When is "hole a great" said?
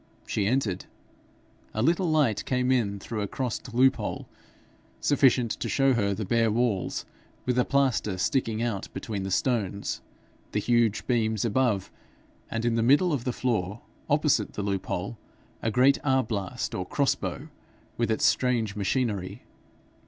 14.87-15.99